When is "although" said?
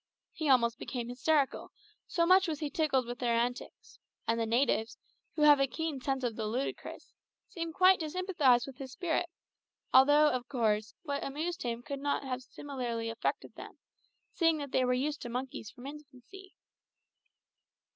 9.93-10.29